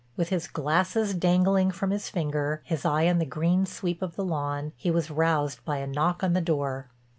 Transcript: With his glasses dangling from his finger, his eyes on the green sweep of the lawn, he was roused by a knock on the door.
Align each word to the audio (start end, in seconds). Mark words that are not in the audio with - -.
With 0.17 0.29
his 0.29 0.47
glasses 0.47 1.13
dangling 1.13 1.69
from 1.69 1.91
his 1.91 2.09
finger, 2.09 2.61
his 2.63 2.85
eyes 2.85 3.11
on 3.11 3.19
the 3.19 3.23
green 3.27 3.67
sweep 3.67 4.01
of 4.01 4.15
the 4.15 4.25
lawn, 4.25 4.71
he 4.75 4.89
was 4.89 5.11
roused 5.11 5.63
by 5.63 5.77
a 5.77 5.85
knock 5.85 6.23
on 6.23 6.33
the 6.33 6.41
door. 6.41 6.89